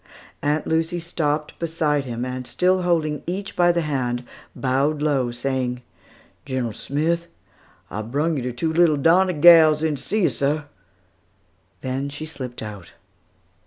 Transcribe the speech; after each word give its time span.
Aunt 0.41 0.65
Lucy 0.65 0.97
stopped 0.99 1.59
beside 1.59 2.05
him, 2.05 2.25
and 2.25 2.47
still 2.47 2.81
holding 2.81 3.21
each 3.27 3.55
by 3.55 3.71
the 3.71 3.81
hand, 3.81 4.23
bowed 4.55 4.99
low, 4.99 5.29
saying, 5.29 5.83
"General 6.43 6.73
Smith, 6.73 7.27
I's 7.91 8.05
brung 8.07 8.33
der 8.41 8.49
two 8.51 8.73
little 8.73 8.97
Donner 8.97 9.31
gals 9.33 9.83
in 9.83 9.97
to 9.97 10.01
see 10.01 10.23
yo, 10.23 10.29
sah"; 10.29 10.63
then 11.81 12.09
she 12.09 12.25
slipped 12.25 12.63
out. 12.63 12.93